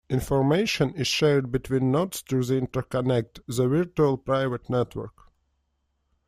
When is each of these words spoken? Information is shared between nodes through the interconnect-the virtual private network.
Information 0.09 0.95
is 0.95 1.05
shared 1.05 1.51
between 1.51 1.91
nodes 1.91 2.21
through 2.21 2.43
the 2.43 2.59
interconnect-the 2.59 3.67
virtual 3.67 4.17
private 4.17 4.67
network. 4.67 5.29